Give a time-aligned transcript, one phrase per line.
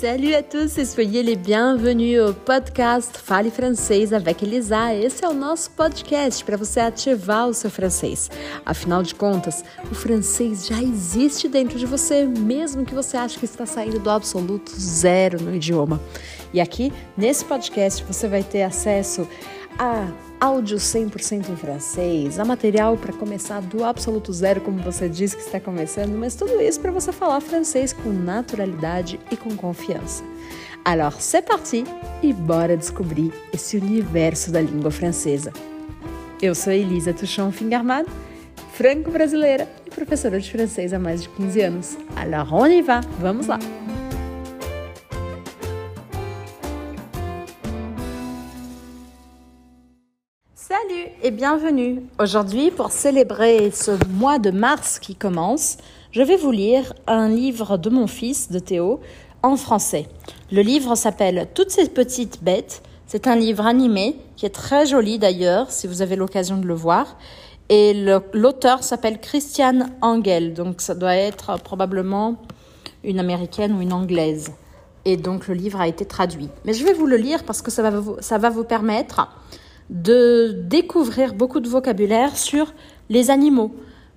[0.00, 4.94] Salut à tous soyez les bienvenus au podcast Fale Francês avec Elisa.
[4.94, 8.30] Esse é o nosso podcast para você ativar o seu francês.
[8.64, 13.44] Afinal de contas, o francês já existe dentro de você, mesmo que você ache que
[13.44, 16.00] está saindo do absoluto zero no idioma.
[16.54, 19.26] E aqui, nesse podcast, você vai ter acesso
[20.40, 25.42] áudio 100% em francês, a material para começar do absoluto zero, como você disse que
[25.42, 30.22] está começando, mas tudo isso para você falar francês com naturalidade e com confiança.
[30.84, 31.84] Alors, c'est parti
[32.22, 35.52] e bora descobrir esse universo da língua francesa.
[36.40, 38.06] Eu sou Elisa Tuchon Fingerman,
[38.72, 41.98] franco-brasileira e professora de francês há mais de 15 anos.
[42.16, 43.58] Alors, on y va, vamos lá!
[51.22, 52.02] Et bienvenue.
[52.20, 55.76] Aujourd'hui, pour célébrer ce mois de mars qui commence,
[56.12, 59.00] je vais vous lire un livre de mon fils, de Théo,
[59.42, 60.06] en français.
[60.52, 62.82] Le livre s'appelle Toutes ces petites bêtes.
[63.06, 66.74] C'est un livre animé qui est très joli d'ailleurs, si vous avez l'occasion de le
[66.74, 67.16] voir.
[67.68, 67.94] Et
[68.32, 72.36] l'auteur s'appelle Christiane Angel, donc ça doit être probablement
[73.02, 74.52] une américaine ou une anglaise.
[75.04, 76.48] Et donc le livre a été traduit.
[76.64, 79.28] Mais je vais vous le lire parce que ça va vous, ça va vous permettre
[79.90, 82.72] de découvrir beaucoup de vocabulaire sur
[83.08, 83.74] les animaux.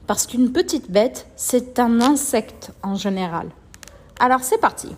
[0.08, 3.50] Parce qu'une petite bête, c'est un insecte en général.
[4.20, 4.90] Alors c'est parti.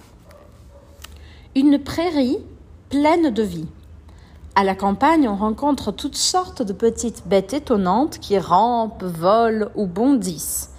[1.56, 2.40] Une prairie
[2.90, 3.68] pleine de vie.
[4.56, 9.88] À la campagne, on rencontre toutes sortes de petites bêtes étonnantes qui rampent, volent ou
[9.88, 10.72] bondissent.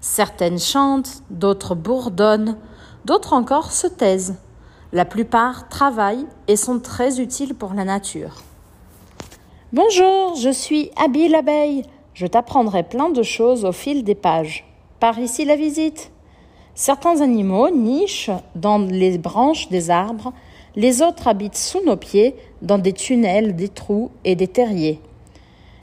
[0.00, 2.56] Certaines chantent, d'autres bourdonnent,
[3.04, 4.36] d'autres encore se taisent.
[4.92, 8.36] La plupart travaillent et sont très utiles pour la nature.
[9.72, 11.84] Bonjour, je suis Abby l'abeille.
[12.12, 14.64] Je t'apprendrai plein de choses au fil des pages.
[14.98, 16.10] Par ici la visite.
[16.74, 20.32] Certains animaux nichent dans les branches des arbres,
[20.74, 25.00] les autres habitent sous nos pieds, dans des tunnels, des trous et des terriers.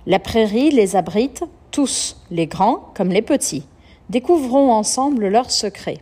[0.05, 3.63] La prairie les abrite, tous, les grands comme les petits.
[4.09, 6.01] Découvrons ensemble leurs secrets.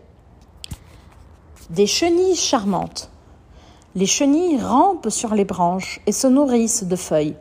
[1.70, 3.12] Des chenilles charmantes.
[3.94, 7.36] Les chenilles rampent sur les branches et se nourrissent de feuilles.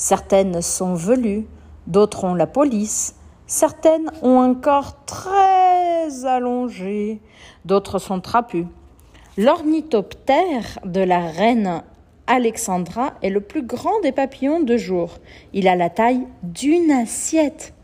[0.00, 1.44] Certaines sont velues,
[1.88, 3.16] d'autres ont la police,
[3.48, 7.20] certaines ont un corps très allongé,
[7.64, 8.68] d'autres sont trapues.
[9.36, 11.82] L'ornithoptère de la reine
[12.28, 15.14] Alexandra est le plus grand des papillons de jour.
[15.52, 17.74] Il a la taille d'une assiette.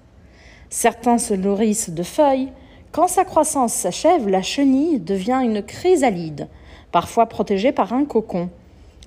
[0.70, 2.52] Certains se nourrissent de feuilles.
[2.92, 6.46] Quand sa croissance s'achève, la chenille devient une chrysalide,
[6.92, 8.50] parfois protégée par un cocon.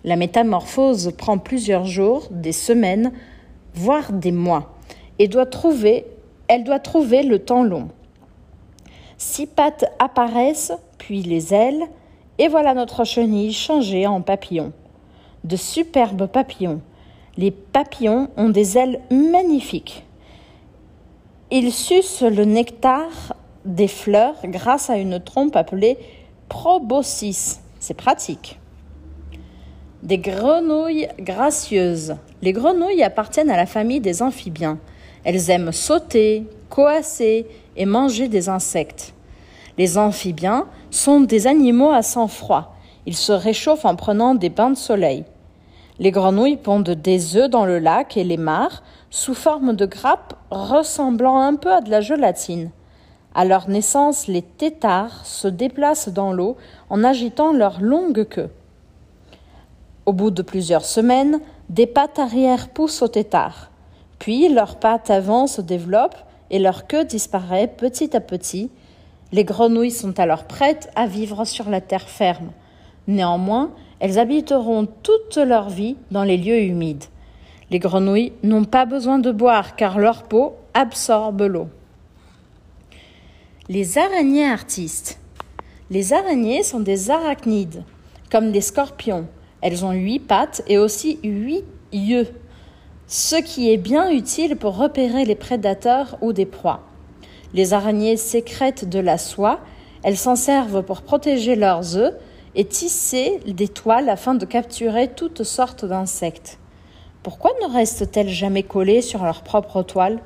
[0.08, 3.12] La métamorphose prend plusieurs jours, des semaines,
[3.74, 4.78] voire des mois,
[5.20, 6.06] et doit trouver,
[6.48, 7.90] elle doit trouver le temps long.
[9.18, 11.84] Six pattes apparaissent, puis les ailes,
[12.38, 14.72] et voilà notre chenille changée en papillon.
[15.44, 16.80] De superbes papillons.
[17.36, 20.06] Les papillons ont des ailes magnifiques.
[21.52, 23.36] Ils sucent le nectar
[23.66, 25.98] des fleurs grâce à une trompe appelée
[26.48, 27.60] proboscis.
[27.82, 28.58] C'est pratique.
[30.08, 32.16] Des grenouilles gracieuses.
[32.42, 34.80] Les grenouilles appartiennent à la famille des amphibiens.
[35.26, 37.46] Elles aiment sauter, coasser
[37.76, 39.14] et manger des insectes.
[39.78, 42.78] Les amphibiens sont des animaux à sang froid.
[43.06, 45.26] Ils se réchauffent en prenant des bains de soleil.
[46.00, 50.36] Les grenouilles pondent des œufs dans le lac et les mares sous forme de grappes
[50.52, 52.72] ressemblant un peu à de la gélatine.
[53.36, 56.56] À leur naissance, les têtards se déplacent dans l'eau
[56.90, 58.50] en agitant leur longue queue.
[60.08, 63.72] Au bout de plusieurs semaines, des pattes arrière poussent au tétard.
[64.20, 68.72] Puis leurs pattes avant se développent et leur queue disparaît petit à petit.
[69.34, 72.52] Les grenouilles sont alors prêtes à vivre sur la terre ferme.
[73.08, 77.04] Néanmoins, elles habiteront toute leur vie dans les lieux humides.
[77.70, 81.68] Les grenouilles n'ont pas besoin de boire car leur peau absorbe l'eau.
[83.68, 85.20] Les araignées artistes.
[85.90, 87.84] Les araignées sont des arachnides,
[88.32, 89.28] comme les scorpions.
[89.70, 92.30] Elles ont huit pattes et aussi huit yeux,
[93.06, 96.84] ce qui est bien utile pour repérer les prédateurs ou des proies.
[97.54, 99.60] Les araignées sécrètent de la soie,
[100.04, 102.14] elles s'en servent pour protéger leurs œufs
[102.56, 106.60] et tisser des toiles afin de capturer toutes sortes d'insectes.
[107.22, 110.22] Pourquoi ne restent-elles jamais collées sur leur propre toile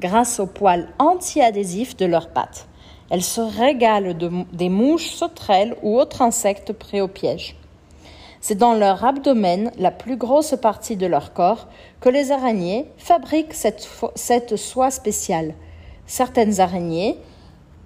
[0.00, 2.66] Grâce aux poils anti-adhésifs de leurs pattes.
[3.08, 7.59] Elles se régalent de, des mouches, sauterelles ou autres insectes prêts au piège.
[8.40, 11.68] C'est dans leur abdomen, la plus grosse partie de leur corps,
[12.00, 15.54] que les araignées fabriquent cette, soie spéciale.
[16.06, 17.18] Certaines araignées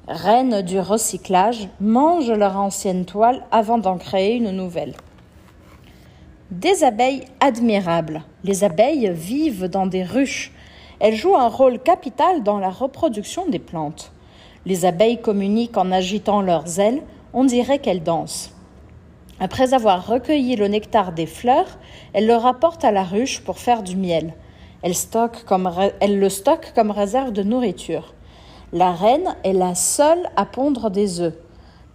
[0.06, 4.94] reines du recyclage, mangent leur ancienne toile avant d'en créer une nouvelle.
[6.50, 8.22] Des abeilles admirables.
[8.44, 10.52] Les abeilles vivent dans des ruches.
[11.00, 14.12] Elles jouent un rôle capital dans la reproduction des plantes.
[14.66, 17.02] Les abeilles communiquent en agitant leurs ailes,
[17.32, 18.54] on dirait qu'elles dansent.
[19.40, 21.78] Après avoir recueilli le nectar des fleurs,
[22.12, 24.34] elles le rapportent à la ruche pour faire du miel.
[24.82, 24.90] Elles
[26.18, 28.14] le stockent comme réserve de nourriture.
[28.72, 31.34] La reine est la seule à pondre des œufs.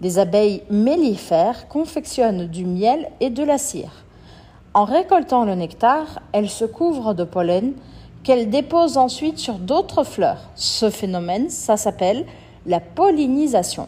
[0.01, 4.05] Les abeilles mellifères confectionnent du miel et de la cire.
[4.73, 7.73] En récoltant le nectar, elles se couvrent de pollen
[8.23, 10.49] qu'elles déposent ensuite sur d'autres fleurs.
[10.55, 12.25] Ce phénomène, ça s'appelle
[12.65, 13.87] la pollinisation.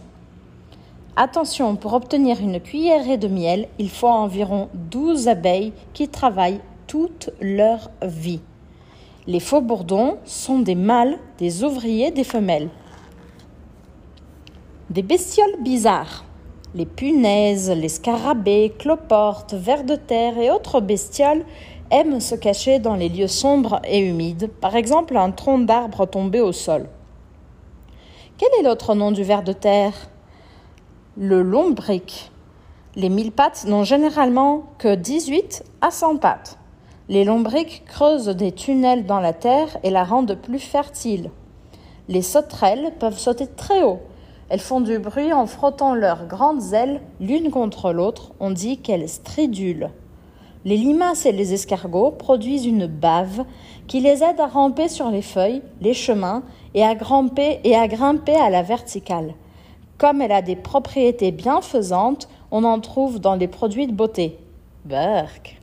[1.18, 7.32] Attention, pour obtenir une cuillerée de miel, il faut environ 12 abeilles qui travaillent toute
[7.42, 8.40] leur vie.
[9.28, 12.70] Les faux bourdons sont des mâles, des ouvriers, des femelles.
[14.90, 16.24] Des bestioles bizarres.
[16.76, 21.44] Les punaises, les scarabées, cloportes, vers de terre et autres bestioles
[21.92, 26.40] aiment se cacher dans les lieux sombres et humides, par exemple un tronc d'arbre tombé
[26.40, 26.88] au sol.
[28.38, 29.94] Quel est l'autre nom du ver de terre?
[31.24, 32.32] Le lombric.
[32.96, 36.58] Les mille pattes n'ont généralement que 18 à 100 pattes.
[37.10, 41.30] Les lombrics creusent des tunnels dans la terre et la rendent plus fertile.
[42.08, 44.00] Les sauterelles peuvent sauter très haut,
[44.50, 48.32] elles font du bruit en frottant leurs grandes ailes l'une contre l'autre.
[48.40, 49.92] On dit qu'elles stridulent.
[50.66, 53.46] Les limaces et les escargots produisent une bave
[53.86, 56.42] qui les aide à ramper sur les feuilles, les chemins
[56.74, 59.36] et à grimper, et à, grimper à la verticale.
[60.02, 64.36] Comme elle a des propriétés bienfaisantes, on en trouve dans les produits de beauté.
[64.84, 65.62] Burk.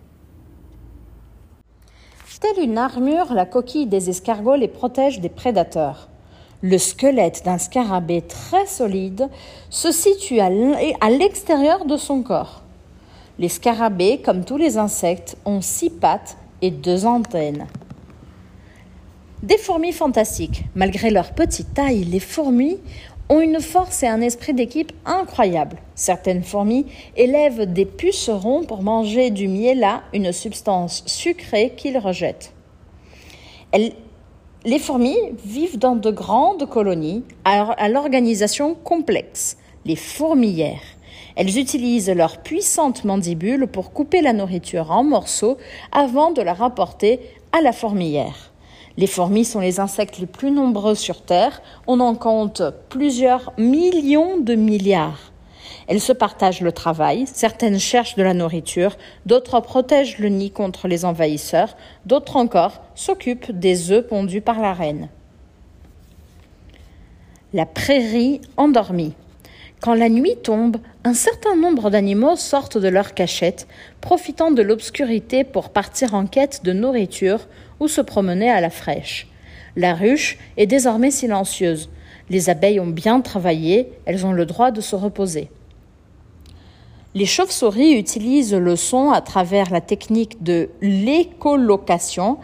[2.41, 6.09] Telle une armure, la coquille des escargots les protège des prédateurs.
[6.63, 9.29] Le squelette d'un scarabée très solide
[9.71, 12.63] se situe à l'extérieur de son corps.
[13.41, 17.67] Les scarabées, comme tous les insectes, ont six pattes et deux antennes.
[19.43, 20.65] Des fourmis fantastiques.
[20.77, 22.79] Malgré leur petite taille, les fourmis
[23.29, 25.79] ont une force et un esprit d'équipe incroyables.
[25.95, 26.87] Certaines fourmis
[27.17, 32.53] élèvent des pucerons pour manger du miela, une substance sucrée qu'ils rejettent.
[34.65, 40.81] Les fourmis vivent dans de grandes colonies à l'organisation complexe, les fourmilières.
[41.37, 45.57] Elles utilisent leurs puissantes mandibules pour couper la nourriture en morceaux
[45.93, 47.21] avant de la rapporter
[47.53, 48.53] à la fourmilière.
[48.99, 51.63] Les fourmis sont les insectes les plus nombreux sur Terre.
[51.87, 55.31] On en compte plusieurs millions de milliards.
[55.87, 60.89] Elles se partagent le travail, certaines cherchent de la nourriture, d'autres protègent le nid contre
[60.89, 65.09] les envahisseurs, d'autres encore s'occupent des œufs pondus par la reine.
[67.53, 69.15] La prairie endormie.
[69.81, 73.69] Quand la nuit tombe, un certain nombre d'animaux sortent de leur cachette,
[74.01, 77.47] profitant de l'obscurité pour partir en quête de nourriture
[77.81, 79.29] ou se promener à la fraîche.
[79.77, 81.91] La ruche est désormais silencieuse.
[82.31, 85.51] Les abeilles ont bien travaillé, elles ont le droit de se reposer.
[87.15, 92.39] Les chauves-souris utilisent le son à travers la technique de l'écolocation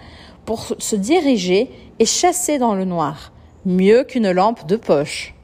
[0.47, 3.33] pour se diriger et chasser dans le noir,
[3.67, 5.35] mieux qu'une lampe de poche.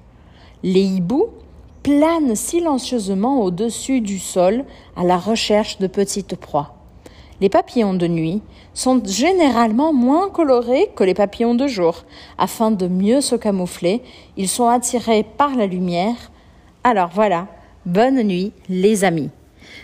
[0.62, 1.28] Les hiboux
[1.82, 4.64] planent silencieusement au-dessus du sol
[4.96, 6.79] à la recherche de petites proies.
[7.40, 8.42] Les papillons de nuit
[8.74, 12.04] sont généralement moins colorés que les papillons de jour.
[12.38, 14.02] Afin de mieux se camoufler,
[14.36, 16.30] ils sont attirés par la lumière.
[16.84, 17.46] Alors voilà,
[17.86, 19.30] Bonne nuit, les amis.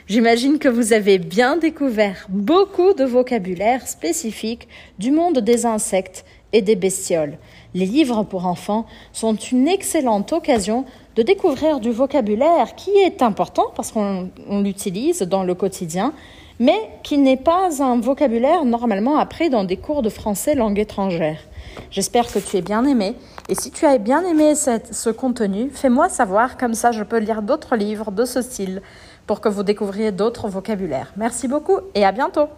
[0.07, 6.61] J'imagine que vous avez bien découvert beaucoup de vocabulaire spécifique du monde des insectes et
[6.61, 7.39] des bestioles.
[7.77, 13.65] Les livres pour enfants sont une excellente occasion de découvrir du vocabulaire qui est important
[13.77, 16.15] parce qu'on l'utilise dans le quotidien,
[16.59, 21.39] mais qui n'est pas un vocabulaire normalement appris dans des cours de français langue étrangère.
[21.91, 23.15] J'espère que tu es bien aimé.
[23.51, 27.43] Et si tu as bien aimé ce contenu, fais-moi savoir, comme ça je peux lire
[27.43, 28.81] d'autres livres de ce style
[29.27, 31.13] pour que vous découvriez d'autres vocabulaires.
[31.19, 32.49] Merci beaucoup et à bientôt